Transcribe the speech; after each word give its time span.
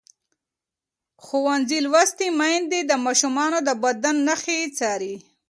ښوونځې 1.25 1.77
لوستې 1.85 2.27
میندې 2.39 2.79
د 2.85 2.91
ماشومانو 3.05 3.57
د 3.67 3.69
بدن 3.83 4.15
نښې 4.27 4.59
څاري. 4.77 5.15